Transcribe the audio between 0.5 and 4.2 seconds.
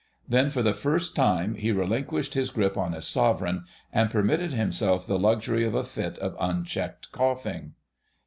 the first time he relinquished his grip on his sovereign, and